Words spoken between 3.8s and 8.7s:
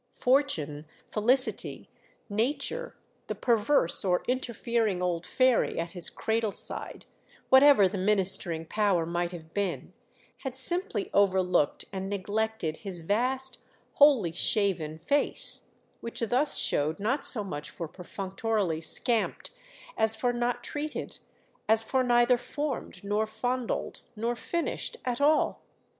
or interfering old fairy at his cradle side—whatever the ministering